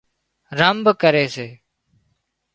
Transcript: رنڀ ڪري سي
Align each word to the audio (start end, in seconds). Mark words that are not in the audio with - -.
رنڀ 0.59 0.85
ڪري 1.01 1.25
سي 1.33 1.47